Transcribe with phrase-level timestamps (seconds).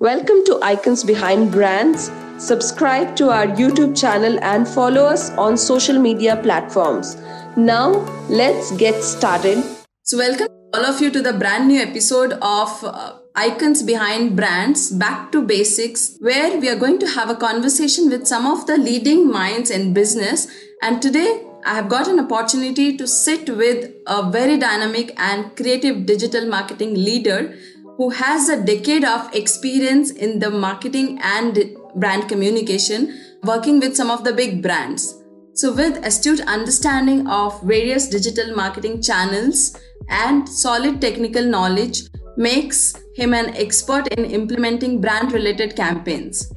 [0.00, 2.12] Welcome to Icons Behind Brands.
[2.38, 7.16] Subscribe to our YouTube channel and follow us on social media platforms.
[7.56, 7.90] Now,
[8.28, 9.64] let's get started.
[10.04, 14.92] So, welcome all of you to the brand new episode of uh, Icons Behind Brands
[14.92, 18.78] Back to Basics, where we are going to have a conversation with some of the
[18.78, 20.46] leading minds in business.
[20.80, 26.06] And today, I have got an opportunity to sit with a very dynamic and creative
[26.06, 27.58] digital marketing leader
[27.98, 33.12] who has a decade of experience in the marketing and brand communication,
[33.42, 35.20] working with some of the big brands.
[35.54, 39.76] So, with astute understanding of various digital marketing channels
[40.08, 42.02] and solid technical knowledge,
[42.36, 46.52] makes him an expert in implementing brand related campaigns.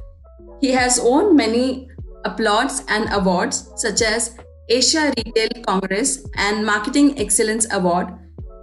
[0.60, 1.88] He has won many
[2.24, 4.38] applauds and awards such as
[4.68, 8.14] Asia Retail Congress and Marketing Excellence Award,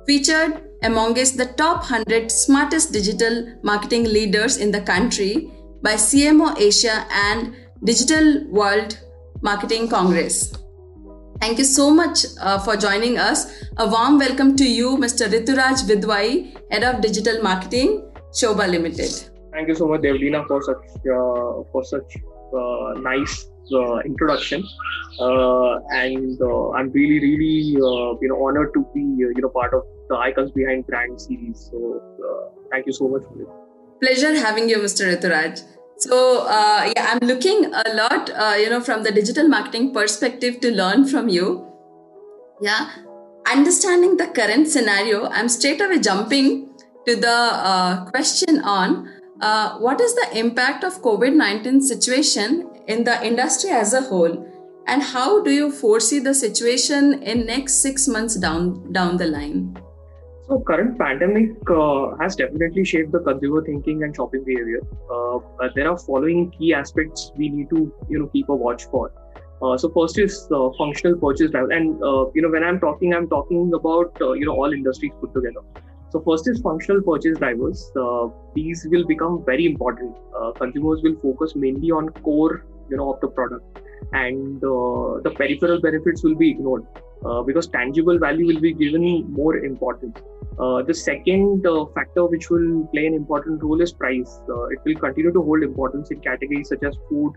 [0.07, 5.51] featured amongst the top 100 smartest digital marketing leaders in the country
[5.81, 8.99] by CMO Asia and Digital World
[9.41, 10.53] Marketing Congress.
[11.39, 13.63] Thank you so much uh, for joining us.
[13.77, 15.27] A warm welcome to you, Mr.
[15.27, 19.11] Rituraj Bidwai, Head of Digital Marketing, Sobha Limited.
[19.53, 22.17] Thank you so much, Devleena, for such uh, for such
[22.53, 24.63] uh, nice uh, introduction.
[25.19, 29.83] Uh, and uh, I'm really, really, you know, honored to be, you know, part of
[30.09, 31.69] the Icons Behind Brand series.
[31.71, 32.01] So
[32.71, 33.47] thank you so much for it.
[34.01, 35.07] Pleasure having you, Mr.
[35.13, 35.63] Rituraj.
[35.97, 40.59] So uh, yeah, I'm looking a lot, uh, you know, from the digital marketing perspective
[40.61, 41.65] to learn from you.
[42.61, 42.89] Yeah,
[43.47, 46.69] understanding the current scenario, I'm straight away jumping
[47.05, 49.09] to the uh, question on
[49.79, 54.45] what is the impact of COVID-19 situation in the industry as a whole
[54.87, 59.77] and how do you foresee the situation in next 6 months down down the line
[60.49, 64.81] so current pandemic uh, has definitely shaped the consumer thinking and shopping behavior.
[65.13, 65.39] Uh,
[65.75, 69.11] there are following key aspects we need to you know keep a watch for.
[69.61, 71.69] Uh, so first is uh, functional purchase drive.
[71.69, 75.11] And uh, you know when i'm talking i'm talking about uh, you know all industries
[75.21, 75.61] put together.
[76.09, 77.91] So first is functional purchase drivers.
[78.55, 80.15] These will become very important.
[80.57, 83.79] Consumers will focus mainly on core you know of the product
[84.13, 86.85] and uh, the peripheral benefits will be ignored
[87.25, 90.17] uh, because tangible value will be given more importance.
[90.59, 94.41] Uh, the second uh, factor which will play an important role is price.
[94.49, 97.33] Uh, it will continue to hold importance in categories such as food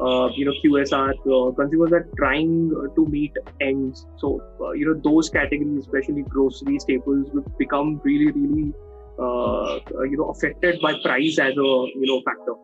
[0.00, 4.06] uh, you know qsr consumers are trying to meet ends.
[4.18, 4.40] So
[4.74, 8.72] you know those categories especially grocery staples will become really really
[9.18, 12.54] you know affected by price as a you know factor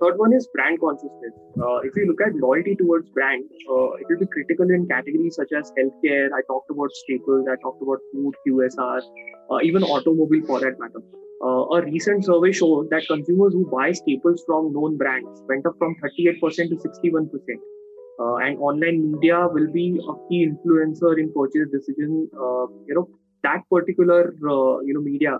[0.00, 1.32] Third one is brand consciousness.
[1.58, 5.36] Uh, if you look at loyalty towards brand, uh, it will be critical in categories
[5.36, 6.28] such as healthcare.
[6.32, 7.46] I talked about staples.
[7.50, 9.00] I talked about food, QSR,
[9.50, 11.00] uh, even automobile for that matter.
[11.42, 15.74] Uh, a recent survey showed that consumers who buy staples from known brands went up
[15.78, 17.30] from 38% to 61%.
[18.18, 22.28] Uh, and online media will be a key influencer in purchase decision.
[22.34, 23.08] Uh, you know
[23.42, 25.38] that particular you know media,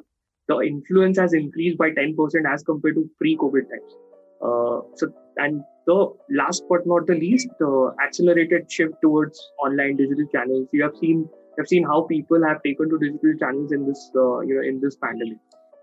[0.49, 2.15] the influence has increased by 10%
[2.53, 3.97] as compared to pre-COVID times.
[4.42, 10.26] Uh, so, and the last but not the least, uh, accelerated shift towards online digital
[10.32, 10.69] channels.
[10.72, 14.10] You have seen, you have seen how people have taken to digital channels in this,
[14.16, 15.38] uh, you know, in this pandemic.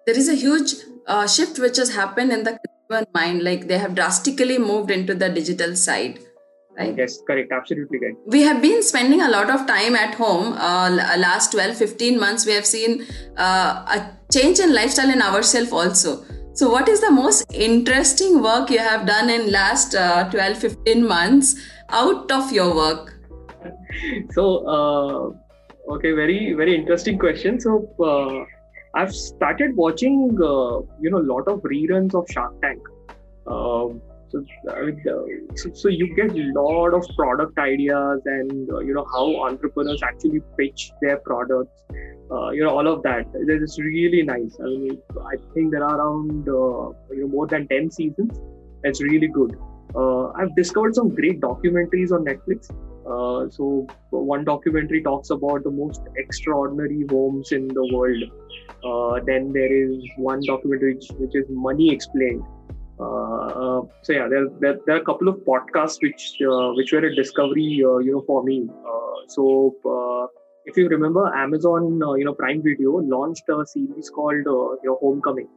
[0.05, 0.73] There is a huge
[1.07, 3.43] uh, shift which has happened in the consumer mind.
[3.43, 6.19] Like they have drastically moved into the digital side.
[6.77, 6.95] Right?
[6.97, 7.51] Yes, correct.
[7.51, 8.15] Absolutely right.
[8.25, 10.53] We have been spending a lot of time at home.
[10.53, 13.05] Uh, last 12, 15 months, we have seen
[13.37, 16.25] uh, a change in lifestyle in ourselves also
[16.55, 21.07] so, what is the most interesting work you have done in last uh, 12, 15
[21.07, 21.55] months
[21.89, 23.15] out of your work?
[24.31, 27.59] So, uh, okay, very, very interesting question.
[27.59, 28.45] So, uh,
[28.95, 32.81] I've started watching, uh, you know, a lot of reruns of Shark Tank.
[33.47, 33.99] Um,
[34.29, 34.91] so, uh,
[35.55, 40.03] so, so, you get a lot of product ideas and, uh, you know, how entrepreneurs
[40.03, 41.81] actually pitch their products
[42.33, 43.25] uh, you know all of that.
[43.33, 44.57] It's really nice.
[44.59, 44.97] I mean
[45.33, 46.85] i think there are around uh,
[47.15, 48.39] you know more than 10 seasons.
[48.83, 49.55] It's really good.
[49.95, 52.71] Uh, i've discovered some great documentaries on netflix.
[53.05, 58.23] Uh, so one documentary talks about the most extraordinary homes in the world.
[58.83, 62.43] Uh, then there is one documentary which, which is money explained.
[62.99, 66.25] Uh, so yeah there, there, there, are a couple of podcasts which
[66.77, 67.69] which were a discovery
[68.07, 68.69] you know for me.
[69.27, 69.75] So
[70.65, 74.89] if you remember, Amazon, uh, you know, Prime Video launched a series called, uh, you
[74.89, 75.47] know, Homecoming.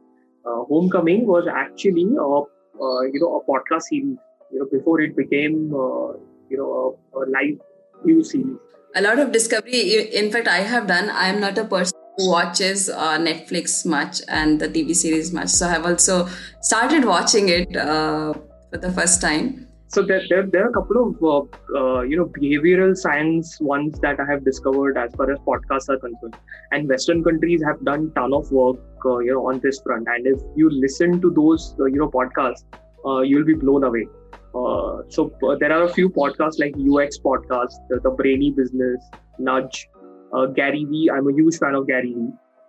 [0.45, 4.17] Uh, Homecoming was actually a, uh, you know, a podcast series.
[4.51, 6.13] You know, before it became, uh,
[6.49, 7.59] you know, a, a live
[8.05, 8.57] news series.
[8.95, 10.15] A lot of discovery.
[10.15, 11.09] In fact, I have done.
[11.09, 15.49] I am not a person who watches uh, Netflix much and the TV series much.
[15.49, 16.27] So I've also
[16.61, 19.66] started watching it for the first time.
[19.89, 23.99] So there, there, there are a couple of uh, uh, you know behavioral science ones
[24.01, 26.35] that I have discovered as far as podcasts are concerned,
[26.71, 30.07] and Western countries have done ton of work uh, you know on this front.
[30.07, 32.65] And if you listen to those uh, you know podcasts,
[33.25, 34.07] you'll be blown away.
[35.09, 39.01] so there are a few podcasts like UX podcast, the, the Brainy Business,
[39.39, 39.87] Nudge,
[40.33, 41.09] uh, Gary Vee.
[41.13, 42.15] I'm a huge fan of Gary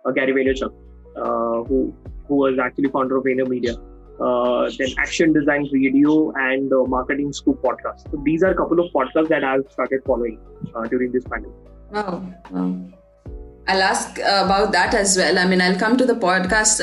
[0.05, 0.73] uh, Gary Vaynerchuk,
[1.17, 1.93] uh, who
[2.27, 3.77] who was actually founder of VaynerMedia.
[4.19, 8.11] Uh, then Action Design Radio and uh, Marketing Scoop podcast.
[8.11, 10.39] So these are a couple of podcasts that I've started following
[10.75, 11.55] uh, during this pandemic.
[11.91, 12.27] Wow.
[12.51, 12.75] wow.
[13.67, 15.37] I'll ask about that as well.
[15.37, 16.81] I mean, I'll come to the podcast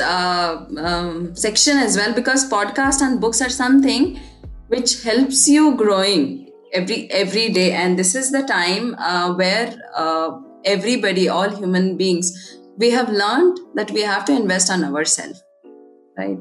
[0.77, 4.19] um, section as well because podcast and books are something
[4.67, 8.95] which helps you growing every every day, and this is the time
[9.37, 9.77] where
[10.63, 15.43] everybody, all human beings, we have learned that we have to invest on ourselves,
[16.17, 16.39] right?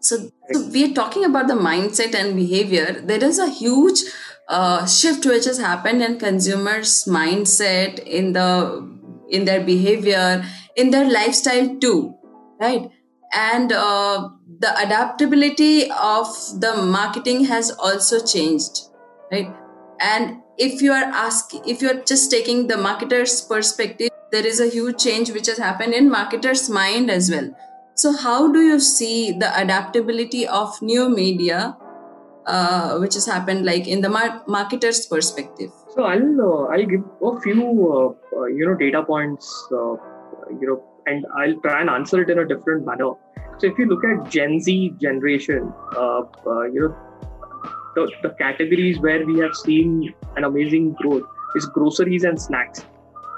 [0.00, 3.00] So, so we are talking about the mindset and behavior.
[3.00, 4.00] There is a huge
[4.48, 8.94] uh, shift which has happened in consumers' mindset, in the
[9.28, 10.44] in their behavior,
[10.76, 12.14] in their lifestyle too,
[12.60, 12.90] right?
[13.34, 14.28] And uh,
[14.60, 16.26] the adaptability of
[16.60, 18.88] the marketing has also changed,
[19.32, 19.52] right?
[20.00, 24.68] And if you are asking if you're just taking the marketer's perspective there is a
[24.68, 27.50] huge change which has happened in marketer's mind as well
[27.96, 31.76] so how do you see the adaptability of new media
[32.46, 37.04] uh, which has happened like in the mar- marketer's perspective so i'll uh, i'll give
[37.22, 37.62] a few
[37.92, 39.94] uh, uh you know data points uh,
[40.60, 43.10] you know and i'll try and answer it in a different manner
[43.58, 46.22] so if you look at gen z generation uh,
[46.74, 46.94] you know
[47.96, 51.24] the, the categories where we have seen an amazing growth
[51.56, 52.84] is groceries and snacks.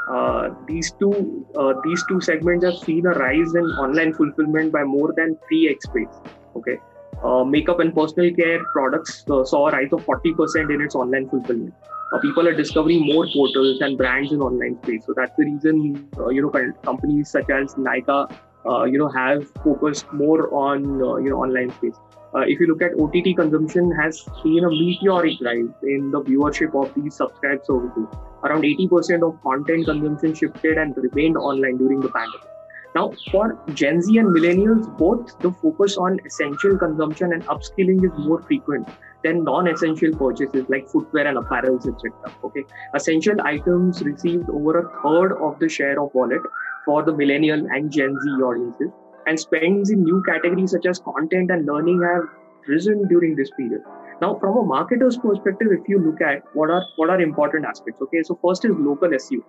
[0.08, 4.82] Uh, these two uh, these two segments have seen a rise in online fulfillment by
[4.82, 6.32] more than 3x pace.
[6.56, 6.78] Okay,
[7.22, 11.28] uh, makeup and personal care products uh, saw a rise of 40% in its online
[11.28, 11.75] fulfillment.
[12.12, 15.05] Uh, people are discovering more portals and brands in online space.
[15.05, 20.52] So that's the reason you know companies such as Nykaa you know have focused more
[20.55, 20.84] on
[21.25, 21.96] you know online space
[22.34, 26.75] uh, if you look at OTT consumption has seen a meteoric rise in the viewership
[26.75, 28.06] of these subscribed services.
[28.44, 32.46] Around 80% of content consumption shifted and remained online during the pandemic.
[32.94, 38.19] Now, for Gen Z and millennials, both the focus on essential consumption and upskilling is
[38.19, 38.88] more frequent
[39.22, 42.12] than non-essential purchases like footwear and apparels, etc.
[42.44, 42.64] Okay,
[42.94, 46.40] essential items received over a third of the share of wallet
[46.84, 48.90] for the millennial and Gen Z audiences
[49.28, 52.28] and spends in new categories such as content and learning have
[52.66, 53.82] risen during this period.
[54.20, 58.02] Now, from a marketer's perspective, if you look at what are what are important aspects,
[58.02, 59.42] okay, so first is local SEO,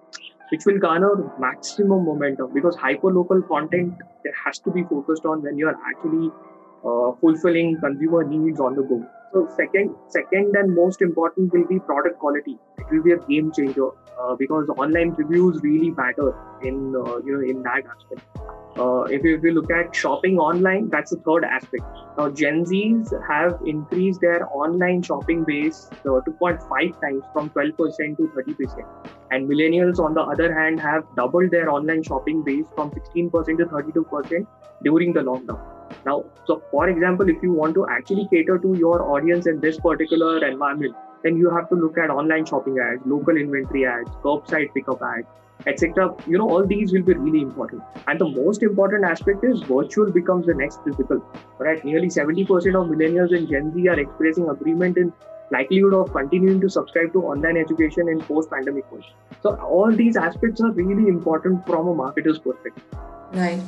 [0.51, 3.95] which will garner maximum momentum because hyper local content
[4.45, 6.29] has to be focused on when you are actually
[6.85, 9.03] uh, fulfilling consumer needs on the go.
[9.33, 12.57] So second, second and most important will be product quality.
[12.77, 13.89] It will be a game changer
[14.21, 18.58] uh, because online reviews really matter in uh, you know in that aspect.
[18.77, 21.83] Uh, if, you, if you look at shopping online, that's the third aspect.
[22.18, 28.31] Now, Gen Zs have increased their online shopping base uh, 2.5 times from 12% to
[28.36, 29.07] 30%.
[29.31, 33.66] And millennials, on the other hand, have doubled their online shopping base from 16% to
[33.66, 34.48] 32%
[34.83, 35.60] during the lockdown.
[36.06, 39.80] Now, so for example, if you want to actually cater to your audience in this
[39.80, 44.73] particular environment, then you have to look at online shopping ads, local inventory ads, curbside
[44.73, 45.28] pickup ads,
[45.68, 46.16] etc.
[46.28, 47.81] You know, all these will be really important.
[48.07, 51.23] And the most important aspect is virtual becomes the next physical.
[51.57, 51.83] Right?
[51.83, 55.13] Nearly 70% of millennials and Gen Z are expressing agreement in
[55.51, 59.06] likelihood of continuing to subscribe to online education in post-pandemic world.
[59.42, 62.83] So all these aspects are really important from a marketer's perspective.
[63.33, 63.61] Right.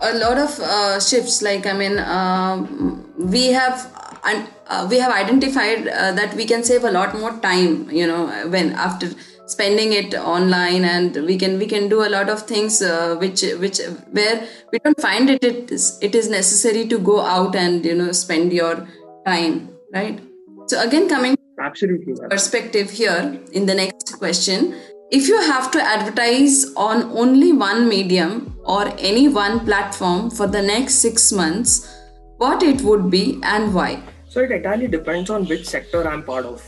[0.00, 1.42] A lot of uh, shifts.
[1.42, 3.90] Like I mean, um, we have
[4.24, 7.90] and uh, we have identified uh, that we can save a lot more time.
[7.90, 9.08] You know, when after
[9.48, 13.42] spending it online and we can we can do a lot of things uh, which
[13.62, 13.78] which
[14.12, 17.94] where we don't find it it is, it is necessary to go out and you
[17.94, 18.86] know spend your
[19.26, 20.20] time right?
[20.66, 22.14] So again coming absolutely.
[22.28, 24.76] perspective here in the next question
[25.10, 30.60] if you have to advertise on only one medium or any one platform for the
[30.60, 31.94] next 6 months
[32.36, 34.02] what it would be and why?
[34.28, 36.62] So it entirely depends on which sector i'm part of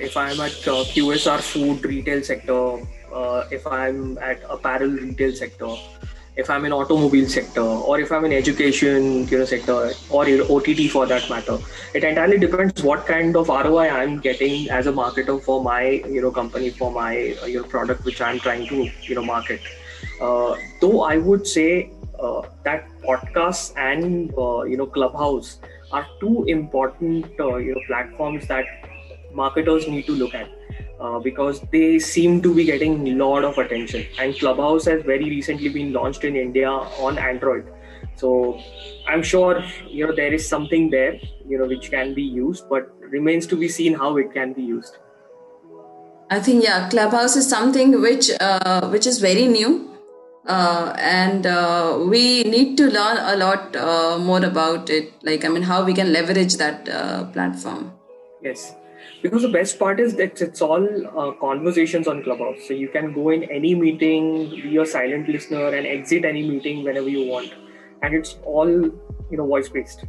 [0.00, 2.78] if I'm at uh, QSR food retail sector,
[3.12, 5.74] uh, if I'm at apparel retail sector,
[6.36, 10.90] if I'm in automobile sector, or if I'm in education you know sector, or OTT
[10.90, 11.58] for that matter.
[11.94, 15.82] It entirely depends what kind of ROI I'm getting as a marketer for my
[16.16, 17.16] you know company for my
[17.46, 19.60] you know product which I'm trying to you know market.
[20.20, 25.58] Uh, though I would say uh, that podcasts and uh, you know Clubhouse
[25.92, 28.64] are two important uh, you know platforms that
[29.34, 30.48] marketers need to look at.
[31.00, 34.06] Uh, because they seem to be getting a lot of attention.
[34.18, 36.70] And clubhouse has very recently been launched in india
[37.06, 37.66] on android.
[38.16, 38.60] So
[39.06, 41.14] i'm sure you know there is something there
[41.46, 44.62] you know which can be used but remains to be seen how it can be
[44.62, 44.96] used.
[46.30, 49.74] I think yeah clubhouse is something which uh, which is very new
[50.46, 55.48] uh, and uh, we need to learn a lot uh, more about it like i
[55.48, 57.92] mean how we can leverage that uh, platform.
[58.42, 58.74] Yes
[59.24, 60.86] because the best part is that it's all
[61.18, 62.58] uh, conversations on clubhouse.
[62.68, 66.84] So you can go in any meeting be a silent listener and exit any meeting
[66.84, 67.54] whenever you want.
[68.02, 70.04] And it's all you know voice based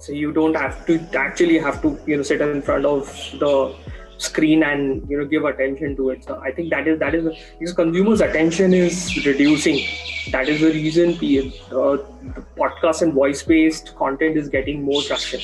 [0.00, 3.06] so you don't have to actually have to you know sit in front of
[3.38, 3.74] the
[4.18, 6.24] screen and you know give attention to it.
[6.24, 7.24] So i think that is that is
[7.58, 9.80] because consumers attention is reducing.
[10.30, 11.96] That is the reason uh,
[12.60, 15.40] podcast and voice based content is getting more traction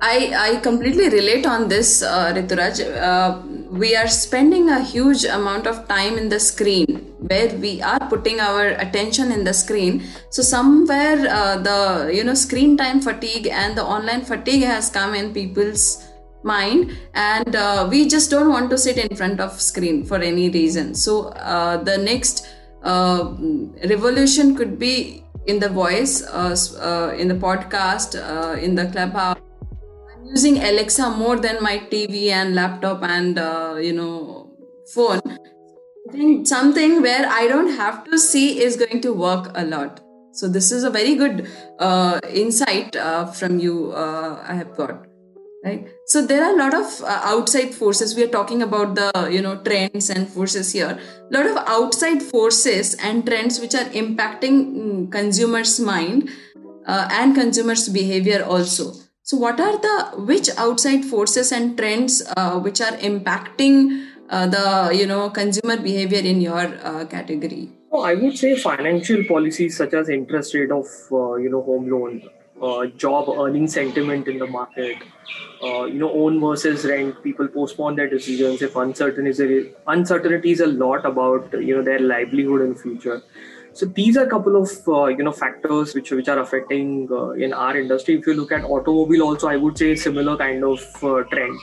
[0.00, 2.80] I, I completely relate on this, uh, Rituraj.
[2.80, 8.00] Uh, we are spending a huge amount of time in the screen where we are
[8.08, 10.04] putting our attention in the screen.
[10.30, 15.14] So somewhere uh, the you know screen time fatigue and the online fatigue has come
[15.14, 16.04] in people's
[16.42, 20.50] mind, and uh, we just don't want to sit in front of screen for any
[20.50, 20.94] reason.
[20.94, 22.46] So uh, the next
[22.82, 23.34] uh,
[23.88, 28.14] revolution could be in the voice, uh, in the podcast,
[28.62, 29.38] in the clubhouse
[30.28, 34.50] using Alexa more than my TV and laptop and uh, you know
[34.94, 35.20] phone.
[36.08, 40.00] I think something where I don't have to see is going to work a lot.
[40.32, 43.92] So this is a very good uh, insight uh, from you.
[43.92, 45.06] Uh, I have got
[45.64, 45.88] right.
[46.06, 48.14] So there are a lot of uh, outside forces.
[48.14, 50.98] We are talking about the you know trends and forces here.
[50.98, 56.30] A lot of outside forces and trends which are impacting mm, consumers' mind
[56.86, 58.92] uh, and consumers' behavior also
[59.28, 64.96] so, what are the which outside forces and trends uh, which are impacting uh, the
[64.96, 67.72] you know consumer behavior in your uh, category?
[67.90, 71.90] Oh, I would say financial policies such as interest rate of uh, you know home
[71.90, 72.22] loan,
[72.62, 74.98] uh, job earning sentiment in the market,
[75.60, 77.20] uh, you know own versus rent.
[77.24, 81.82] People postpone their decisions if uncertain is a, uncertainty is a lot about you know
[81.82, 83.20] their livelihood in future
[83.76, 87.30] so these are a couple of uh, you know factors which which are affecting uh,
[87.46, 88.14] in our industry.
[88.18, 91.58] If you look at automobile, also I would say similar kind of uh, trend.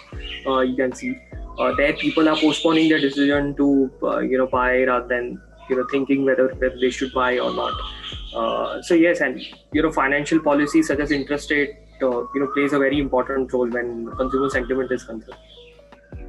[0.45, 1.17] Uh, you can see
[1.57, 5.77] uh, there people are postponing their decision to uh, you know buy rather than you
[5.77, 8.83] know thinking whether, whether they should buy or not.
[8.85, 9.41] so yes, and
[9.71, 13.69] you know financial policy such as interest rate you know plays a very important role
[13.79, 13.91] when
[14.21, 15.52] consumer sentiment is concerned.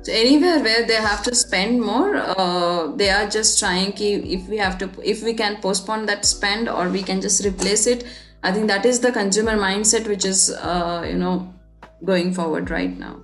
[0.04, 4.46] So anywhere where they have to spend more, uh, they are just trying ki if
[4.49, 8.04] we have to, if we can postpone that spend or we can just replace it.
[8.42, 11.54] I think that is the consumer mindset which is, uh, you know,
[12.04, 13.16] going forward right now.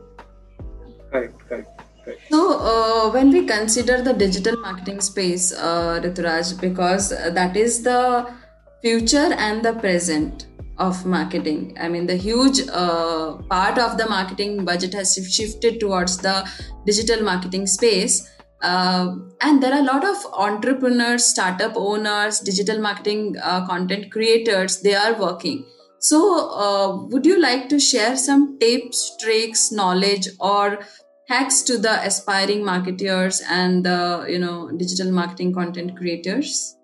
[1.13, 1.67] Right, right.
[2.07, 2.17] Right.
[2.31, 8.33] So, uh, when we consider the digital marketing space, uh, Rituraj, because that is the
[8.81, 10.47] future and the present,
[10.81, 11.77] of marketing.
[11.81, 16.49] I mean, the huge uh, part of the marketing budget has shifted towards the
[16.87, 18.29] digital marketing space.
[18.63, 24.81] Uh, and there are a lot of entrepreneurs, startup owners, digital marketing uh, content creators,
[24.83, 25.65] they are working.
[25.99, 26.19] So,
[26.51, 30.81] uh, would you like to share some tips, tricks, knowledge, or
[31.29, 36.77] hacks to the aspiring marketers and the you know digital marketing content creators?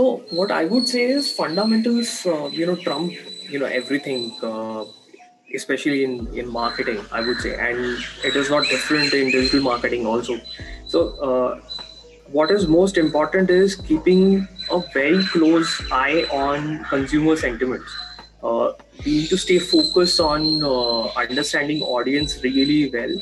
[0.00, 3.12] So what I would say is fundamentals, uh, you know, trump,
[3.50, 4.86] you know, everything, uh,
[5.54, 7.02] especially in in marketing.
[7.18, 10.38] I would say, and it is not different in digital marketing also.
[10.94, 11.60] So uh,
[12.38, 14.24] what is most important is keeping
[14.78, 16.66] a very close eye on
[16.96, 18.00] consumer sentiments.
[18.42, 18.72] Uh,
[19.04, 23.16] we need to stay focused on uh, understanding audience really well.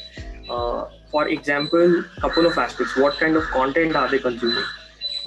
[0.57, 4.75] Uh, for example, couple of aspects: what kind of content are they consuming?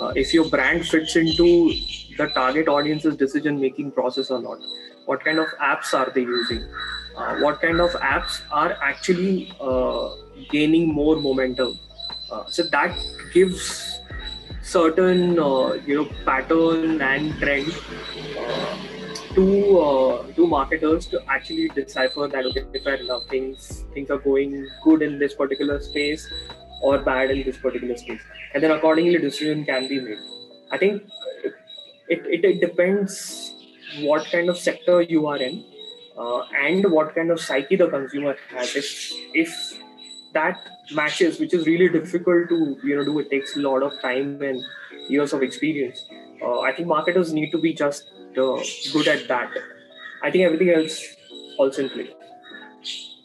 [0.01, 1.72] Uh, if your brand fits into
[2.17, 4.60] the target audience's decision making process or not
[5.05, 6.63] what kind of apps are they using?
[7.15, 10.10] Uh, what kind of apps are actually uh,
[10.50, 11.77] gaining more momentum?
[12.31, 12.96] Uh, so that
[13.34, 14.00] gives
[14.62, 17.74] certain uh, you know pattern and trend
[18.38, 18.77] uh,
[19.36, 25.01] to to marketers to actually decipher that okay fair enough things things are going good
[25.01, 26.27] in this particular space
[26.81, 28.21] or bad in this particular space
[28.53, 30.17] and then accordingly decision can be made
[30.71, 31.03] i think
[32.09, 33.53] it, it, it depends
[34.00, 35.63] what kind of sector you are in
[36.17, 39.81] uh, and what kind of psyche the consumer has if if
[40.33, 40.57] that
[40.93, 43.19] matches, which is really difficult to you know do.
[43.19, 44.61] It takes a lot of time and
[45.09, 46.05] years of experience.
[46.41, 48.07] Uh, I think marketers need to be just
[48.38, 48.59] uh,
[48.93, 49.50] good at that.
[50.23, 51.00] I think everything else
[51.57, 52.09] falls in place.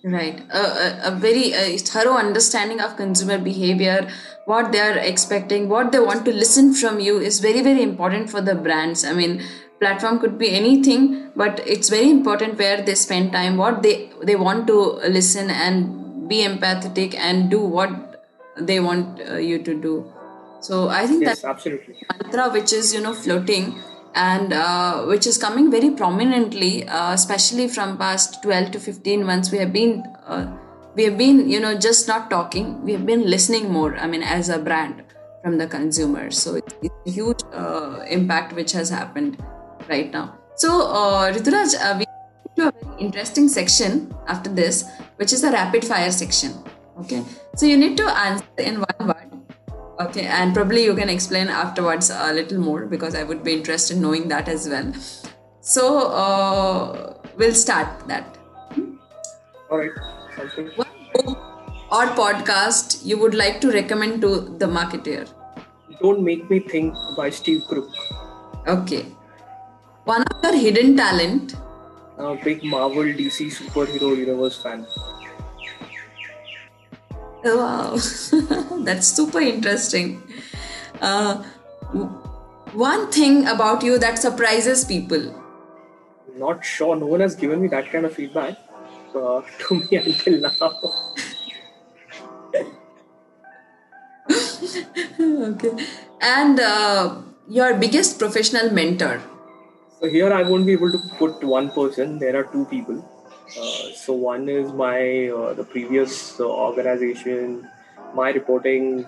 [0.05, 0.41] Right.
[0.53, 4.09] a, a very uh, thorough understanding of consumer behavior,
[4.45, 8.31] what they are expecting, what they want to listen from you is very, very important
[8.31, 9.05] for the brands.
[9.05, 9.43] I mean,
[9.81, 14.37] platform could be anything, but it's very important where they spend time, what they, they
[14.37, 18.25] want to listen and be empathetic and do what
[18.59, 20.13] they want uh, you to do.
[20.61, 21.97] So I think yes, that absolutely.
[22.11, 23.77] mantra which is, you know, floating
[24.17, 29.53] and uh, which is coming very prominently, uh, especially from past 12 to 15 months.
[29.53, 30.57] We have been, uh,
[30.95, 32.83] we have been, you know, just not talking.
[32.83, 33.97] We have been listening more.
[33.97, 35.05] I mean, as a brand
[35.43, 36.31] from the consumer.
[36.31, 36.75] So it's,
[37.07, 39.41] a huge uh, impact which has happened
[39.89, 40.37] right now.
[40.57, 42.07] So uh, Rituraj, uh, we
[42.57, 44.85] to a very interesting section after this,
[45.17, 46.53] which is the rapid fire section.
[47.01, 47.23] Okay,
[47.55, 49.46] so you need to answer in one word
[49.99, 53.97] Okay, and probably you can explain afterwards a little more because I would be interested
[53.97, 54.93] in knowing that as well.
[55.61, 58.37] So uh, we'll start that.
[59.71, 59.91] All right.
[60.77, 61.39] What book
[61.91, 65.27] or podcast you would like to recommend to the marketer?
[66.03, 67.89] Don't Make Me Think by Steve Krug.
[68.67, 69.07] Okay.
[70.05, 71.57] One of your hidden talent.
[72.19, 74.87] I'm A big Marvel DC superhero universe fan.
[77.47, 77.97] Wow,
[78.81, 80.21] that's super interesting.
[81.01, 81.45] Uh,
[82.73, 85.33] one thing about you that surprises people.
[86.37, 86.97] Not sure.
[86.97, 88.57] No one has given me that kind of feedback
[89.15, 90.73] uh, to me until now.
[95.21, 95.87] okay.
[96.21, 99.23] And uh, your biggest professional mentor.
[100.01, 102.19] So here I won't be able to put one person.
[102.19, 103.05] There are two people.
[103.55, 107.69] Uh, so one is my uh, the previous uh, organization,
[108.15, 109.05] my reporting,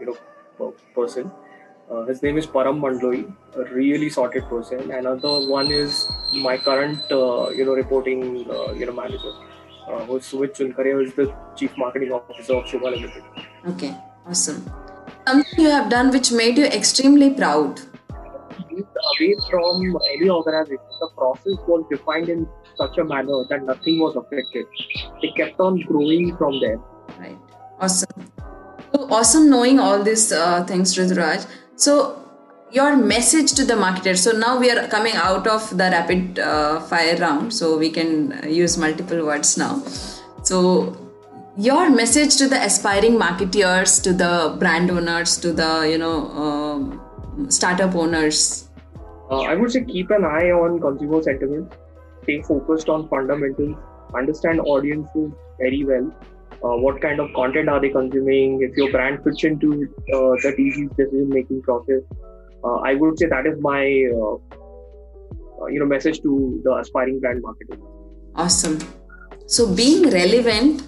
[0.00, 1.30] you know, person.
[2.08, 3.18] his name is Param Mandloi,
[3.56, 4.90] a really sorted person.
[4.90, 8.22] Another one is my current, you know, reporting,
[8.80, 9.32] you know, manager,
[9.88, 13.24] uh, who's Sumit Chunkaria, who is the chief marketing officer of Sobha Limited.
[13.66, 13.94] Okay,
[14.26, 14.64] awesome.
[15.26, 17.80] Something you have done which made you extremely proud
[19.20, 24.16] away from any organization, the process was defined in such a manner that nothing was
[24.16, 24.66] affected.
[25.20, 26.78] They kept on growing from there.
[27.18, 27.38] Right.
[27.80, 28.32] Awesome.
[28.94, 31.46] So awesome knowing all these uh, things, Rituraj.
[31.76, 32.18] So
[32.70, 34.16] your message to the marketer.
[34.16, 38.48] So now we are coming out of the rapid uh, fire round, so we can
[38.48, 39.82] use multiple words now.
[40.42, 40.96] So
[41.56, 47.48] your message to the aspiring marketeers, to the brand owners, to the you know uh,
[47.50, 48.68] startup owners.
[49.32, 51.72] Uh, I would say keep an eye on consumer sentiment
[52.22, 53.76] stay focused on fundamentals,
[54.14, 56.12] understand audiences very well.
[56.64, 58.62] Uh, what kind of content are they consuming?
[58.62, 62.02] If your brand fits into uh, the DG's decision-making process,
[62.62, 63.82] uh, I would say that is my
[64.14, 64.34] uh,
[65.60, 67.80] uh, you know message to the aspiring brand marketer.
[68.36, 68.78] Awesome.
[69.46, 70.82] So being relevant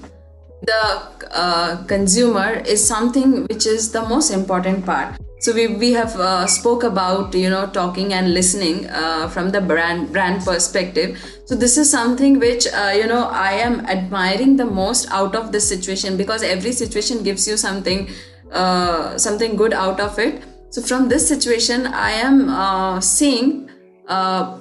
[0.67, 1.03] the
[1.33, 6.47] uh, consumer is something which is the most important part so we, we have uh,
[6.47, 11.77] spoke about you know talking and listening uh, from the brand brand perspective so this
[11.77, 16.17] is something which uh, you know i am admiring the most out of this situation
[16.17, 18.09] because every situation gives you something
[18.53, 23.69] uh, something good out of it so from this situation i am uh, seeing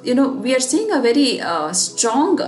[0.04, 1.40] you know we are seeing a very
[1.72, 2.40] strong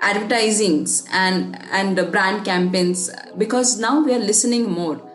[0.00, 5.13] advertisings and and brand campaigns because now we are listening more.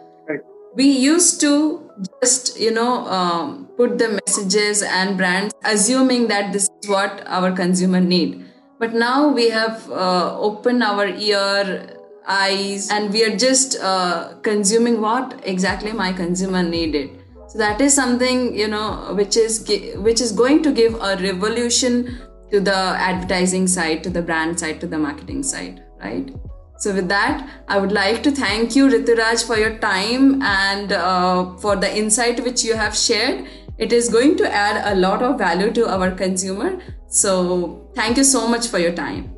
[0.75, 1.89] We used to
[2.21, 7.51] just you know um, put the messages and brands assuming that this is what our
[7.51, 8.45] consumer need
[8.79, 11.95] but now we have uh, opened our ear
[12.27, 17.09] eyes and we are just uh, consuming what exactly my consumer needed
[17.47, 22.19] so that is something you know which is which is going to give a revolution
[22.51, 26.33] to the advertising side, to the brand side, to the marketing side, right?
[26.79, 31.55] So, with that, I would like to thank you, Rituraj, for your time and uh,
[31.57, 33.47] for the insight which you have shared.
[33.77, 36.79] It is going to add a lot of value to our consumer.
[37.07, 39.33] So, thank you so much for your time.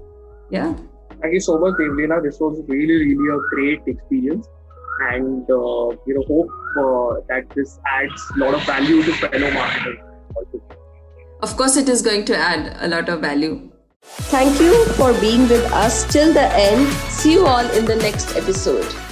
[0.50, 0.74] Yeah.
[1.22, 2.22] Thank you so much, Devleena.
[2.24, 4.48] This was really, really a great experience.
[5.12, 9.52] And, uh, you know, hope uh, that this adds a lot of value to fellow
[9.52, 9.98] marketers
[10.36, 10.62] also
[11.42, 13.72] of course it is going to add a lot of value.
[14.04, 16.88] Thank you for being with us till the end.
[17.10, 19.11] See you all in the next episode.